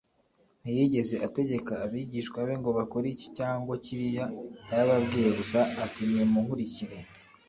[0.61, 4.25] Ntiyigeze ategeka abigishwa be ngo bakore iki cyangwa kiriya,
[4.69, 6.97] yarababwiye gusa ati, “Nimunkurikire